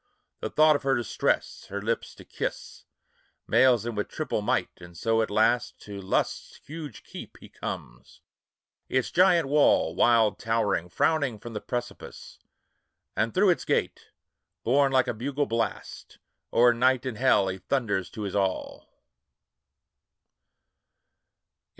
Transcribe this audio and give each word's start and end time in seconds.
The 0.39 0.49
thought 0.49 0.75
of 0.75 0.81
her 0.81 0.95
distress, 0.95 1.67
her 1.69 1.79
lips 1.79 2.15
to 2.15 2.25
kiss, 2.25 2.85
Mails 3.47 3.85
him 3.85 3.93
with 3.93 4.07
triple 4.07 4.41
might; 4.41 4.71
and 4.77 4.97
so 4.97 5.21
at 5.21 5.29
last 5.29 5.79
To 5.81 6.01
Lust's 6.01 6.59
huge 6.65 7.03
keep 7.03 7.37
he 7.37 7.49
comes; 7.49 8.19
its 8.89 9.11
giant 9.11 9.47
wall, 9.47 9.93
Wild 9.93 10.39
towering, 10.39 10.89
frowning 10.89 11.37
from 11.37 11.53
the 11.53 11.61
precipice; 11.61 12.39
And 13.15 13.31
through 13.31 13.51
its 13.51 13.63
gate, 13.63 14.07
borne 14.63 14.91
like 14.91 15.07
a 15.07 15.13
bugle 15.13 15.45
blast, 15.45 16.17
O'er 16.51 16.73
night 16.73 17.05
and 17.05 17.19
hell 17.19 17.47
he 17.47 17.59
thunders 17.59 18.09
to 18.09 18.23
his 18.23 18.33
all. 18.35 18.89